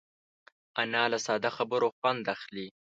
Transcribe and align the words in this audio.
انا 0.81 1.03
له 1.11 1.17
ساده 1.25 1.49
خبرو 1.57 1.87
خوند 1.97 2.23
اخلي 2.35 2.67